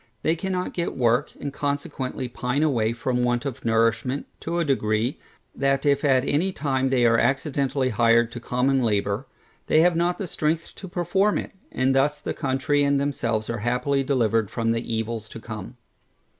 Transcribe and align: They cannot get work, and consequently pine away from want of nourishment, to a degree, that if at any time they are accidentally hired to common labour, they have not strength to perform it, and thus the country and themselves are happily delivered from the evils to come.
They 0.23 0.35
cannot 0.35 0.73
get 0.73 0.97
work, 0.97 1.31
and 1.39 1.53
consequently 1.53 2.27
pine 2.27 2.63
away 2.63 2.91
from 2.91 3.23
want 3.23 3.45
of 3.45 3.63
nourishment, 3.63 4.25
to 4.39 4.57
a 4.57 4.65
degree, 4.65 5.19
that 5.53 5.85
if 5.85 6.03
at 6.03 6.25
any 6.25 6.51
time 6.51 6.89
they 6.89 7.05
are 7.05 7.19
accidentally 7.19 7.89
hired 7.89 8.31
to 8.31 8.39
common 8.39 8.81
labour, 8.81 9.27
they 9.67 9.81
have 9.81 9.95
not 9.95 10.27
strength 10.27 10.73
to 10.77 10.87
perform 10.87 11.37
it, 11.37 11.51
and 11.71 11.93
thus 11.93 12.17
the 12.17 12.33
country 12.33 12.81
and 12.83 12.99
themselves 12.99 13.47
are 13.47 13.59
happily 13.59 14.01
delivered 14.03 14.49
from 14.49 14.71
the 14.71 14.91
evils 14.91 15.29
to 15.29 15.39
come. 15.39 15.77